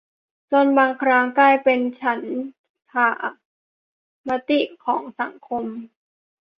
[0.51, 2.21] จนบางครั้งกลายเป็นฉัน
[2.91, 3.09] ทา
[4.27, 5.65] มติของสังคม